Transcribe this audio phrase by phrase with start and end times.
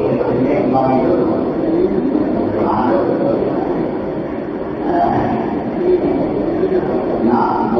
[0.00, 1.16] เป็นเรื่องน้อยอยู่
[2.64, 2.76] หา
[7.30, 7.76] นะโม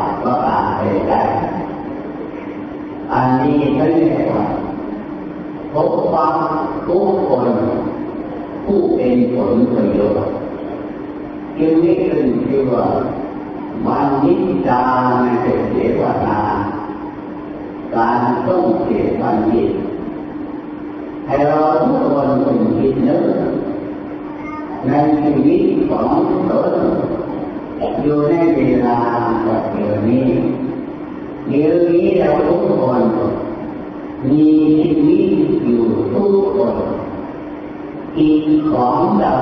[3.12, 4.44] อันนี้เขาเรียกว่า
[5.72, 6.36] พบความ
[6.86, 7.48] ทุกคน
[8.64, 10.34] ผู้เป็นผลประโยชน์
[11.58, 12.86] จึงนี้ขึ้นชื่อว่า
[13.86, 14.32] วันนิ
[14.68, 14.82] จา
[15.20, 15.46] ในเส
[16.00, 16.40] วนา
[17.94, 19.66] การต้องเสียวันนี้
[21.26, 23.24] ให้เราทุกคนต้องคิดนึก
[24.86, 24.90] ใน
[25.20, 26.06] ชีวิตของ
[26.50, 26.72] ตน
[28.02, 28.96] อยู่ในเวลา
[29.46, 30.28] ปัจจุบันนี้
[31.48, 33.02] เดี๋ยวนี้เราทุกคน
[34.28, 34.44] มี
[34.80, 35.30] ชีวิต
[35.64, 36.76] อยู่ทุกคน
[38.16, 39.32] กินของเรา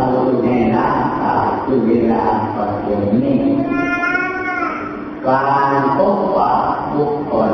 [0.44, 2.24] ในร่างกายคือเวลา
[2.56, 3.38] ปัจจุบันนี้
[5.26, 6.52] การพบปะ
[6.94, 7.52] บุคคล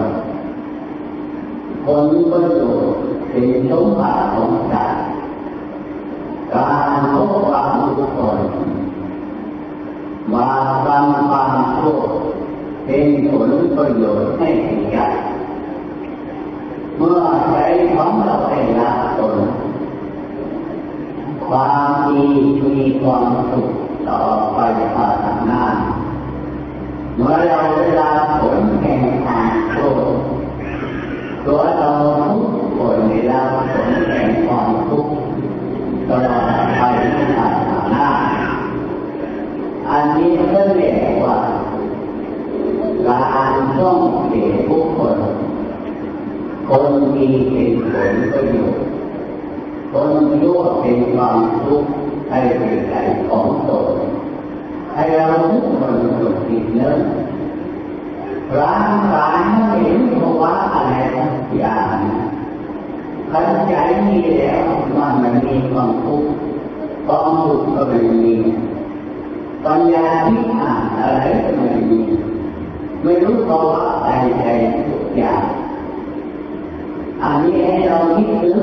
[1.84, 2.72] คนก็อยู่
[3.30, 4.50] เป็นสมบัติของ
[47.32, 48.84] มีเป็นผลประโยชน์
[49.92, 50.10] คน
[50.42, 51.90] ยั่วเป็นความทุกข์
[52.30, 52.94] ให้เป็นใจ
[53.28, 53.86] ของตน
[54.94, 56.92] ให้เราทุกคนสุขจิตเนื้อ
[58.58, 61.98] ร่างกายไม่เห็นภาวะอะไรสักอย่าง
[63.30, 63.74] ขันใจ
[64.06, 64.60] มีแล้ว
[64.96, 66.30] มันมันมีความทุกข์
[67.06, 68.34] ความสุขก็ไม่มี
[69.64, 72.00] ปัญญาที่อ่านอะไรก็ไม่มี
[73.02, 74.08] ไม่รู้ภาวะใจ
[74.40, 74.46] ใจ
[74.88, 75.42] ทุกอย่าง
[77.24, 78.56] อันนี้ให้เราคิดถึง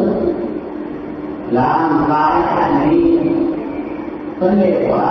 [1.58, 3.10] ร่างกายอันนี้
[4.38, 5.08] ก็เรียกว่า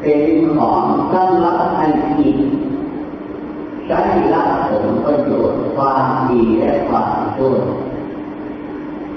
[0.00, 0.22] เป็น
[0.56, 2.32] ของสำหรับอันดี
[3.86, 4.00] ใช้
[4.34, 7.54] ละผลประโยชน์ความดีและความชั่ว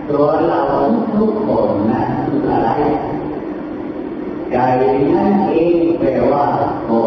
[0.10, 0.62] ตัวเรา
[1.16, 2.69] ทุกคนนะคืออะไร
[4.51, 4.57] ใจ
[5.13, 6.45] นั่นเองแปลว่า
[6.86, 7.06] โมของ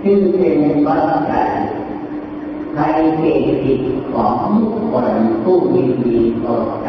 [0.05, 1.49] จึงเป็นปัจจัย
[2.75, 2.81] ใน
[3.19, 3.23] เก
[3.65, 3.81] จิต
[4.13, 4.35] ของ
[4.91, 5.09] คน
[5.43, 6.89] ผู้มีดีตกใจ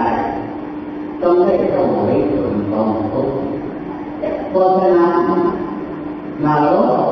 [1.22, 3.38] ต้องได้สวยส่วนของทุกข์
[4.50, 5.42] เพราะฉะนั้น
[6.46, 6.68] นร
[7.04, 7.05] ก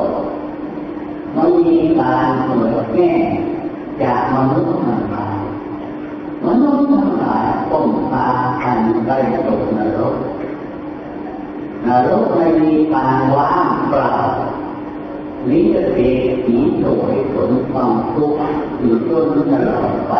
[1.54, 3.12] มีการเกิดแน่
[4.02, 5.38] จากมนุษย์ทั้งหลาย
[6.46, 8.26] มนุษย์ทั้งหลายต้องพา
[8.62, 10.14] กันได้ตกนรก
[11.86, 14.12] นรกไม่มีการว่างเปล่า
[15.48, 18.38] นี้จะเป็นสีสวยผลความทุกข์
[18.78, 20.14] อยู่จนตลอดไป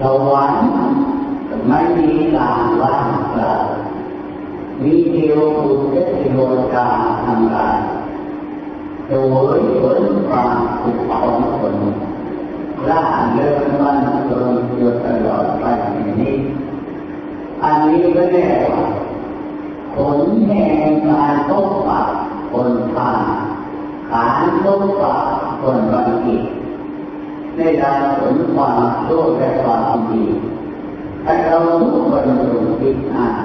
[0.00, 0.02] ส
[0.32, 0.70] วรรค์
[1.68, 3.52] ไม่มีการว่างเปล่า
[4.82, 5.84] มีเทวบุตร
[6.18, 6.40] เทว
[6.74, 6.88] ดา
[7.26, 7.78] ทั้งหลาย
[9.08, 9.12] โด
[9.56, 11.76] ยผลความสุขของคน
[12.88, 13.02] ร่า
[13.34, 15.64] เริงมันเกินอยู่ตลอดไป
[16.20, 16.34] นี้
[17.62, 18.84] อันนี้ก็แน่ว่า
[19.94, 22.00] ผลแห่งการพบปะ
[22.52, 23.20] คนทาน
[24.12, 25.14] การพบปะ
[25.60, 26.42] คนบัณฑิต
[27.56, 30.24] ได้รับผลความโชคและความดี
[31.24, 33.44] ให้เราทุกคนจงคิดอ่าน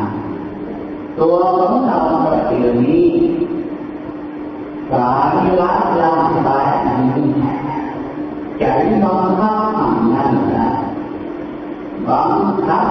[1.18, 3.08] ตัวของเราประเดี๋ยวนี้
[4.92, 7.28] สายละลำบายอันนี้
[8.60, 8.64] ใจ
[9.04, 10.68] บังคับนั่นนะ
[12.08, 12.32] บัง
[12.68, 12.88] คับ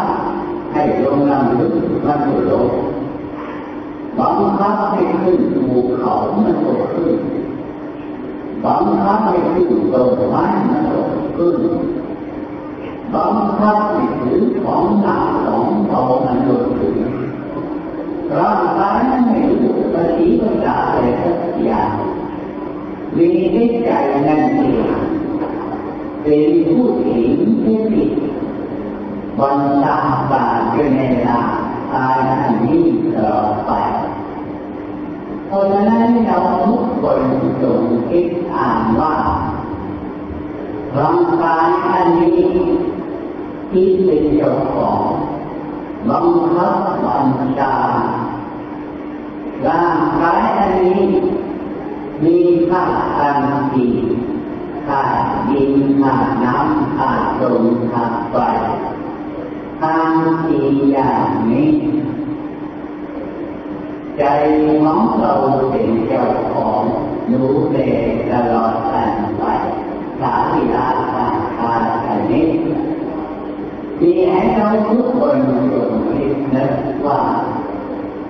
[0.73, 2.73] ให้ลงน้ำลึกมันโลก
[4.19, 6.13] บังคับให้ขึ้นภูเขา
[6.45, 7.19] มันก็ขึ้น
[8.65, 11.01] บังคับให้ขึ้นต้นไม้มันก็
[11.37, 11.57] ขึ้น
[13.15, 16.97] บังคับให้ถือของหนักของเบามันก็ขึ้น
[18.39, 21.07] ร่างกายนั้นไม่รู้ภาษีภาษาอะไร
[21.65, 21.91] อย่าง
[23.17, 23.91] มีที่ใจ
[24.27, 24.91] นั่นเอง
[26.23, 28.13] เป็นผู้หญิงที่ผิด
[29.39, 29.97] บันดา
[30.31, 31.41] บาปอยู่ในลา
[31.93, 32.83] ตายอันนี้
[33.15, 33.71] ตลอไป
[35.47, 37.21] เพราะฉะนั้นเราทุกคน
[37.63, 39.15] จงคิดอ่านว่า
[40.97, 42.45] ร่างกายอันนี้
[43.71, 45.03] ที่เป็นเจ้าของ
[46.09, 47.27] บังคับบัญ
[47.59, 47.75] ชา
[49.67, 51.05] ร่างกายอันนี้
[52.23, 52.37] มี
[52.71, 52.85] ค่า
[53.19, 53.41] อัน
[53.75, 53.89] ดี
[54.87, 55.01] ค่า
[55.49, 56.15] ดินค่า
[56.45, 57.11] น้ำค่า
[57.41, 58.37] ลมค่าไฟ
[59.81, 60.13] ทาง
[60.45, 61.73] สี่อย่างนี้
[64.19, 64.23] ใจ
[64.83, 65.33] ของเรา
[65.71, 66.83] เป็นเจ้าของ
[67.33, 67.79] รู้แล
[68.31, 69.43] ตลอดกันไป
[70.21, 71.83] สาธิตาทางทาง
[72.19, 72.49] นนี้
[74.01, 75.37] มีให้เราทุกคน
[75.73, 76.67] จงคิดนะ
[77.07, 77.21] ว่า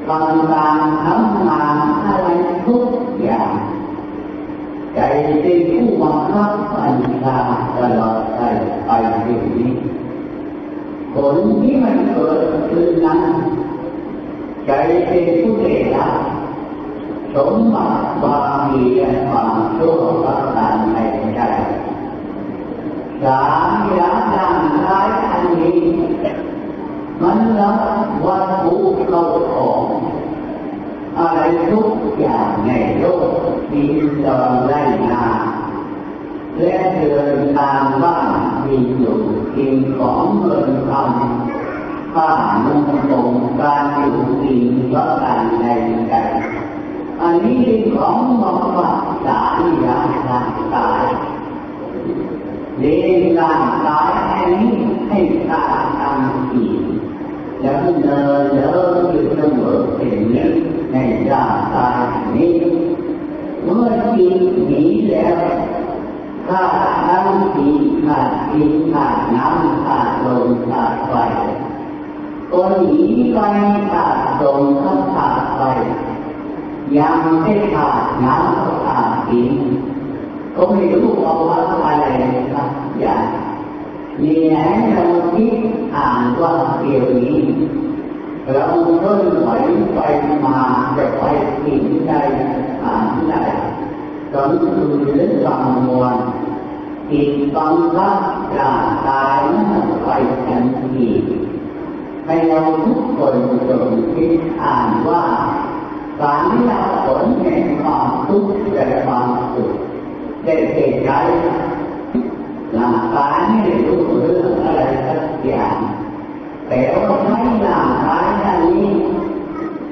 [0.08, 2.28] การการทำงานอะไร
[2.66, 2.86] ทุก
[3.22, 3.50] อย่าง
[4.96, 5.02] ใจ
[5.42, 7.38] เป็นผู้บังคับบัญชา
[7.76, 8.40] ตลอดไป
[8.86, 8.90] ไป
[9.24, 9.72] สิ่งนี้
[11.14, 12.40] ผลที่มันเกิด
[12.70, 13.20] ขึ้นนั้น
[14.66, 14.70] ใจ
[15.06, 16.14] เป็นผู้ได้รับ
[17.34, 19.92] สมบัติบารมีและความชั่ว
[20.24, 20.98] ประการใน
[21.36, 21.40] ใจ
[23.22, 25.80] สามอย่างดังท้ายอันนี้
[27.22, 27.78] มันรับ
[28.24, 28.74] วัตถุ
[29.08, 29.84] เข้าของ
[31.18, 33.88] อะไรทุกอย่างในโลกที่
[34.24, 35.26] ตอนได้นา
[36.56, 38.78] และเดินตามบ้านมี
[39.56, 42.28] อยู่กินของเงินคำข้า
[42.64, 45.64] มุ่งตรงการอยู่กินก็การใน
[46.08, 46.14] ใจ
[47.20, 48.90] อันนี้ของมองว่า
[49.26, 49.96] สายยา
[50.26, 51.04] ทางกาย
[52.78, 54.74] เลี้ยงร่างกายอันนี้
[55.08, 56.82] ให้ขาดทำอีก
[57.60, 60.48] แล้วเดินเดินอยู่เสมอเป็นนี้
[60.92, 60.96] ใน
[61.30, 62.04] ร่างกาย
[62.36, 62.58] นี้
[63.64, 64.85] เมื่อจิตหนีแล้ว
[66.56, 67.66] ขาดน้ำสี
[68.06, 71.14] ขาดดินขาดน้ำขาดลมขาดไฟ
[72.50, 72.98] ก็หนี
[73.32, 73.38] ไป
[73.92, 75.60] ขาดลมก็ขาดไฟ
[76.98, 79.54] ยังไม่ขาดน้ำก็ขาดดิน
[80.56, 82.68] ก็ไม่รู้เอาว่าอะไรนะครับ
[83.00, 83.22] อย่าง
[84.22, 85.58] มีให้เราคิด
[85.94, 87.38] อ่านว่าเกี่ยวนี้
[88.52, 88.64] เรา
[89.00, 89.48] เคลื่อนไหว
[89.94, 89.98] ไป
[90.44, 90.58] มา
[90.96, 91.22] จะไป
[91.62, 92.12] สิ่งใด
[92.82, 93.34] อ่านใด
[94.32, 96.16] ก็คือเรื่องบางมวล
[97.10, 98.08] จิตบังคั
[98.58, 100.08] ร่างกายนั้นไป
[100.46, 101.08] ทันที
[102.26, 103.36] ให้เราทุกคน
[103.68, 105.24] จงคิดอ่านว่า
[106.20, 109.72] การที่เราผลแห่งความทุกข์และความสุข
[110.44, 111.10] ได้เกิดใจ
[112.74, 115.76] หลังกายไม่รู้เรื่องอะไรสักอย่าง
[116.68, 118.94] แต่ว่าไม่หลังกายนั้นนี้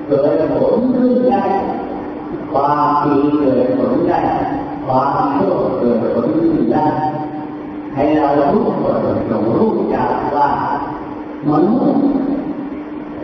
[0.07, 1.45] เกิดผลขึ้นได้
[2.53, 4.21] ความดีเกิดผลได้
[4.87, 6.29] ความชั่วเกิดผล
[6.73, 6.87] ได้
[7.95, 10.49] ให้เรารู้คนจงรู้จักว่า
[11.49, 12.05] มนุษย์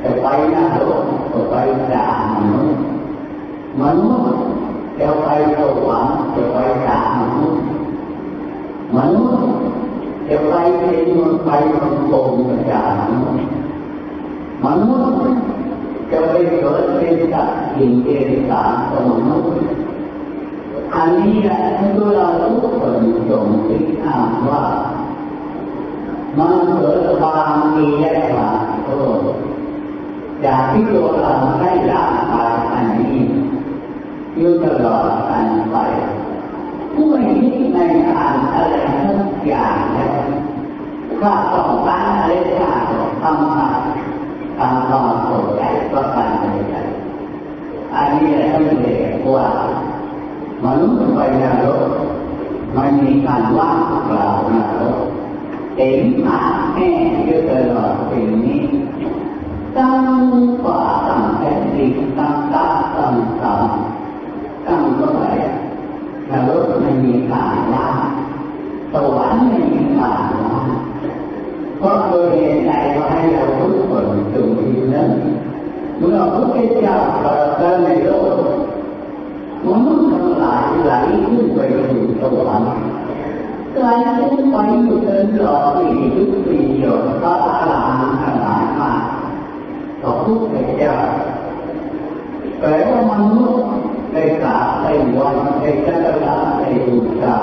[0.03, 0.57] จะไปน
[0.89, 1.55] รกจะไป
[1.93, 2.85] ด่ามนุษย์
[3.81, 4.43] มนุษย์
[5.01, 5.27] จะไป
[5.57, 7.63] สวรรค์จะไปด่ามนุษย์
[8.97, 9.53] มนุษย์
[10.29, 12.33] จะไปเป็นมันไปมันโกง
[12.71, 13.51] ด่ามนุษย์
[14.65, 15.41] มนุษย์
[16.11, 19.90] จะไปเกิดเป็นสัตว์สิ่งเดรัจฉานของมนุษย์
[20.95, 22.95] อันนี้แหละที่เราทุกคน
[23.31, 24.63] จงคิดอ่านว่า
[26.39, 29.21] มันเกิดความดีและความโทษ
[30.45, 32.35] จากที่ตัวเราได้ละไป
[32.75, 33.17] อันนี้
[34.37, 35.77] อยู่ตลอดกันไป
[36.95, 37.79] ผู้ไม่คิดใน
[38.09, 38.77] การอะไร
[39.19, 40.13] ทุกอย่างแล้ว
[41.21, 42.71] ถ้าต้องการอะไรถ้า
[43.23, 43.69] ทำมา
[44.59, 46.77] ทำความโกรธใจก็การอะไร
[47.95, 49.80] อันนี้แหละที่เรียกว่ามนุษย์ไปนรกมันมีการว่างเปล่านรกเต็มหาแห่อยู่ตลอดสิ่งนี้ตั้งกว่า
[50.65, 50.75] ตั้
[61.21, 63.55] งแผ่นดินตั้งตาตั้งตา
[64.67, 65.23] ตั้งก็ไป
[66.31, 67.97] นรกไม่มีการว่าง
[68.93, 69.51] สวรรค์
[80.85, 80.93] ไหล
[81.27, 81.59] ขึ้นไป
[81.89, 82.73] สู่สวรรค์
[83.79, 83.87] ไหล
[84.19, 88.93] ขึ้นไปอยู่เดินหล่อปีทุกปีหยดพระอรหันต์ทั้งหลายมา
[90.03, 90.95] ต่อพุทธเจ้า
[92.61, 93.71] แปลว่ามนุษย์
[94.13, 97.37] ได้กราบได้วันได้จักระได้บูชา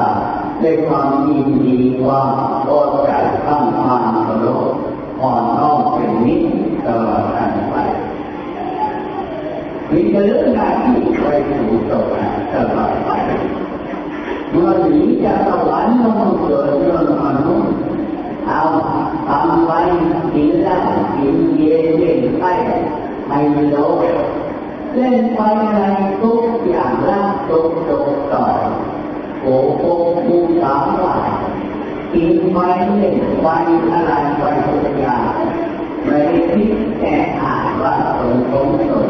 [0.62, 2.29] ได้ความยินดีความ
[2.65, 3.10] พอใจ
[3.46, 4.69] ข้างทางตลอด
[5.22, 6.43] อ่อนน้อมเป็นนิส
[6.86, 7.75] ตลอดกันไป
[9.91, 12.97] มีเรื่องหน้าที่ไปสู่สวรรค์ตลอด
[14.89, 17.74] หนีจากสวรรค์ต้องเกิดเรื่องมนุษย์
[18.48, 18.62] เอา
[19.27, 19.79] ทำไว้
[20.34, 20.77] กินได้
[21.17, 22.46] กินเย็นเล่นไป
[23.27, 23.39] ให้
[23.72, 24.03] โลก
[24.96, 25.39] เล่นไป
[25.75, 25.79] ใน
[26.22, 28.46] ทุกอย่างละทุกทุกต่อ
[29.41, 29.84] โอ้โห
[30.25, 31.15] ผู้สาวว่า
[32.13, 32.58] กินไป
[32.98, 33.48] เล่นไป
[33.91, 35.24] อะไรไปทุกอย่าง
[36.06, 36.20] ไม่
[36.51, 39.10] คิดแต่อ่านว่าตนตนตน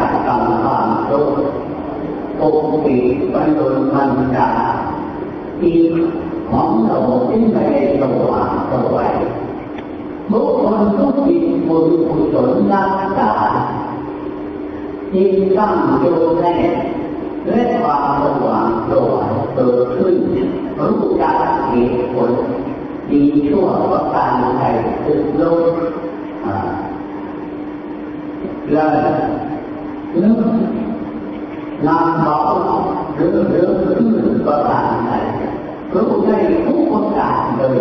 [2.91, 4.53] ปกปิดบันดลมันจาก
[5.61, 5.93] อีก
[6.49, 9.13] ของเราที่ไม่ได้สว่างสวัย
[10.31, 11.35] บุคคลทุกปี
[11.67, 13.31] บุญกุศลรักษา
[15.13, 16.55] จิตตั้งอยู่แน่
[17.45, 20.15] และความสว่างสวยเกิดขึ้น
[20.79, 21.35] รู้จัก
[21.69, 22.31] เหตุผล
[23.09, 24.63] ดีชั่วว่าการใด
[25.05, 25.61] สึกลง
[28.71, 28.89] แล้ว
[30.21, 30.90] นึก
[31.87, 32.35] นำเขา
[33.15, 33.97] หรือหรือขึ้
[34.35, 35.11] นประการใด
[35.93, 37.79] รู้ได้ทุกประการเลย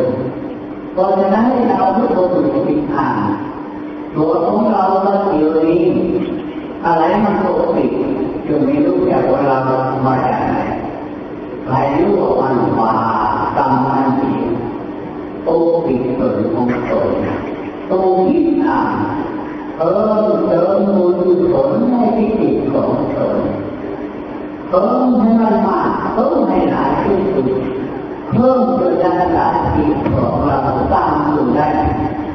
[0.93, 3.17] เพราะฉะนั้นเราทุกคนอยู่ที่ทาง
[4.15, 5.85] ตัวของเราเราอยู่นี้
[6.87, 7.87] อะไรมันปกติ
[8.47, 9.57] จะไม่รู้จักว่าเรา
[10.07, 10.55] มาจากไหน
[11.67, 12.93] ใครรู้ว่ามันมา
[13.57, 14.33] กรรมมันดี
[15.45, 15.49] โต
[15.85, 17.09] ปิดเปิดของตน
[17.89, 17.93] โต
[18.29, 18.97] คิดอ่าน
[19.77, 19.93] เพิ่
[20.33, 23.37] มเติมบุญผลให้ที่จิตของตน
[24.71, 27.49] เพิ่มให้มันมากเพิ่มให้หลายที่สุด
[28.35, 30.59] เพิ่มโดยการละจิตของเรา
[30.93, 31.69] สร้างอยู่ได้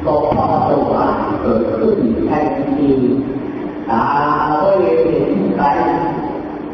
[0.05, 2.89] ก็พอสว่างเกิดขึ้นแทนที
[3.89, 4.03] ตา
[4.61, 4.93] ก็เห็
[5.31, 5.61] นใจ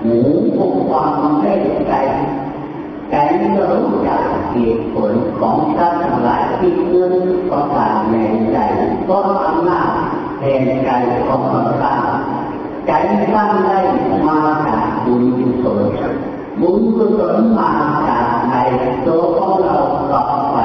[0.03, 0.17] หู
[0.57, 1.53] ก็ฟังได้
[1.87, 1.93] ใจ
[3.11, 3.15] ใจ
[3.55, 7.13] ก็รู้จักเหตุผลของท่านทั้งหลายที่เกิด
[7.49, 8.15] ประการใน
[8.51, 8.57] ใจ
[9.09, 9.91] ก็อำนาจ
[10.39, 10.89] แห่งใจ
[11.27, 11.41] ของ
[11.81, 11.95] เรา
[12.87, 12.91] ใจ
[13.33, 13.79] สร้างได้
[14.27, 14.40] มา
[15.11, 15.79] บุญกุศล
[16.61, 17.69] บุญกุศลมา
[18.07, 18.55] จากใน
[19.05, 19.77] ตัวของเรา
[20.11, 20.57] ต่อไป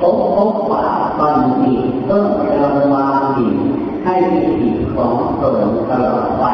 [0.00, 0.84] พบพบว่า
[1.18, 3.58] บัณฑิตเพิ่มเติมมาอีก
[4.04, 6.44] ให้มีจิตของตนตลอดไป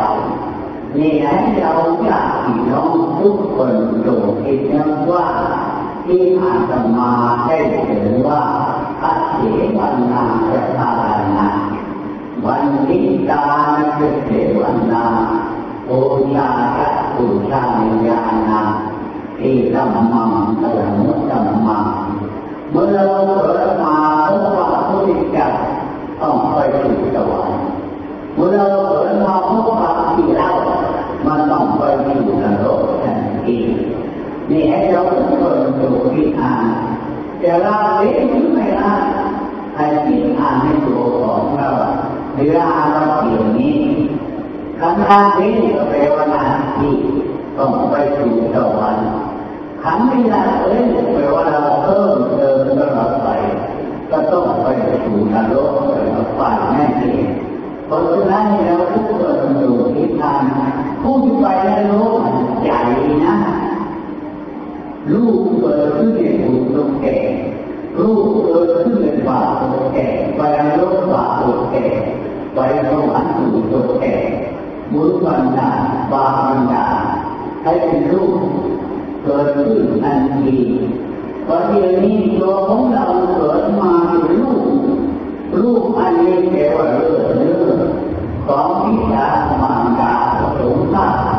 [0.97, 1.73] นี่ให้เรา
[2.05, 5.27] อยากพี่น้องทุกคนโดดคิดนะว่า
[6.07, 7.11] ที่อาตมา
[7.47, 7.59] ได้
[7.89, 8.43] ถือว่า
[9.03, 9.41] อัจเฉ
[9.79, 11.49] วันนาประทานนา
[12.45, 13.05] วันนี้
[15.89, 16.01] บู
[16.35, 17.63] ชาพระบูชา
[18.09, 18.61] ญาณา
[19.39, 20.25] ที่สัมมา
[20.59, 20.63] เส
[20.99, 21.79] มอสัมมา
[22.71, 23.97] เมื่อเราเกิดมา
[24.29, 25.49] พบว่าพุทธเจ้า
[26.21, 27.63] ต้องไปสู่สวรรค์
[28.35, 30.51] เมื่อเราเกิดมาพบว่าที่เรา
[31.27, 33.59] มันต้องไปสู่นรกทันที
[34.51, 36.67] นี่ให้เราเป็นคนดูที่อ่าน
[37.41, 39.05] แต่เราเลี้ยงไม่ได้น
[39.75, 41.71] ให้ที่อ่านให้ตัวของเรา
[42.35, 43.81] เวลาเราเขียนนี้
[44.81, 45.55] คำนานี้
[45.89, 46.45] แปลว่านา
[46.77, 46.95] ที่
[47.59, 49.09] ต้องไปสู่สวรรค์
[49.83, 50.83] ขันไม่ได้เลย
[51.15, 53.29] แปลว่าเราเพิ่มเติมตลอดไป
[54.11, 54.69] ก็ต้องไป
[55.05, 55.93] สู่นรกไป
[56.39, 57.25] ฝ่ายแน่เอง
[57.87, 60.43] เพราะฉะนั้นเราทุกคนดูทิศทาง
[61.03, 62.19] ผู้ที่ไปในโลก
[62.63, 62.81] ใหญ่
[63.27, 63.37] นะ
[65.13, 66.53] ลูกเกิดขึ้นในบุ
[66.89, 67.17] ตรแก่
[67.99, 71.85] ลูกเกิดขึ้นในบาปตัวแก่ไปในโลกบาปตัวแก่
[72.55, 73.24] ไปสวรรค์สู่ตัวแก่
[74.95, 75.71] บุญบันดา
[76.13, 76.87] บาปบันดา
[77.63, 78.41] ให้เป็นรูป
[79.25, 80.59] เกิดขึ้นทันที
[81.45, 83.05] เพราะเดี๋ยวนี้ตัวของเรา
[83.37, 84.67] เกิดมาเป็นรูป
[85.61, 87.79] รูปอันนี้แปลว่าเลือดเลือด
[88.47, 90.13] ของพิจารมารดา
[90.59, 91.37] สงสาร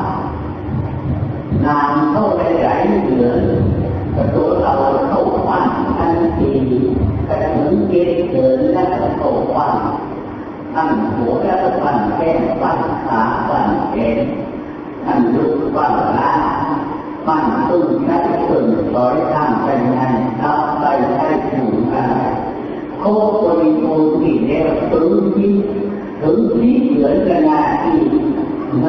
[1.65, 3.27] นานเข้าไปหลายเดือ
[10.75, 14.19] ตั้งหัวแล้วก็ปั้นแข้งปั้นขาปั้นแขน
[15.05, 16.61] ตั้งลูกปั้นล้าง
[17.27, 18.17] ปั้นตุ้งใช้
[18.49, 19.99] ตุ้งร้อยข้างเป็นไง
[20.41, 22.15] นับไปใช้ถูกอะไร
[22.99, 23.03] โค
[23.43, 25.53] บริโภคที่แล้วถึงที่
[26.21, 28.01] ถึงที่เหลือขนาดที่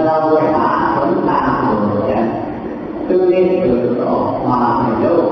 [0.07, 2.25] เราไปหาผลทางเหมือน
[3.09, 5.31] ตัวนี้เกิดออกมาในโลก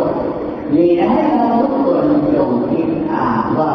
[0.73, 2.07] นี่ให้เราทุกคน
[2.37, 3.71] จงคิดอ่านว่า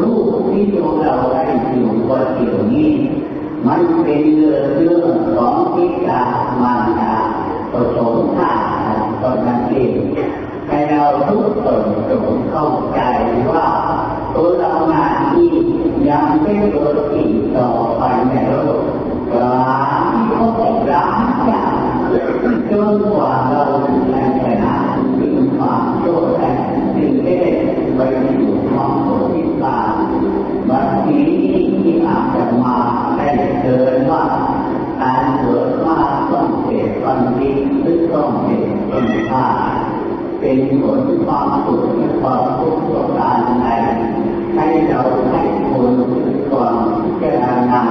[0.00, 1.14] รูปที่ตัวเรา
[2.20, 2.92] ได้อยู่วันเดียวนี้
[3.66, 6.22] มันเป็นเรื่องเรื่องของทิฏฐา
[6.62, 7.14] มารดา
[7.72, 8.52] ผสมธา
[8.94, 9.94] ตุตอนนั้นเอง
[10.68, 13.00] ให้เราทุกคนจงเข้าใจ
[13.50, 13.66] ว่า
[14.34, 15.50] ตัวเราหน้าที่
[16.08, 17.29] ยังไม่เกิดอีก
[39.00, 39.42] คุณค่
[40.40, 43.66] เป็นผลความสุขและความทุข์ปรการใด
[44.56, 45.94] ให้เราให้คน
[46.52, 47.82] ก่อนพิจารา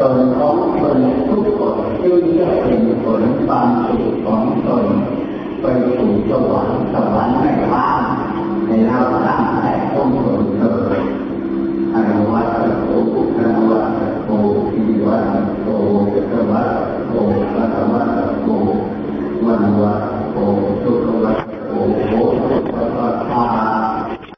[0.00, 4.84] ตนของตนทุกคนจึงจะเป็นผลความสุขของตน
[5.60, 5.64] ไป
[5.96, 7.88] สู่สวรรค์สวรรค์ไม่ว่า
[8.66, 10.85] ในเราตั้งแต่ต้นตนเถิ